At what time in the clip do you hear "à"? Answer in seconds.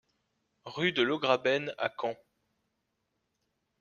1.77-1.87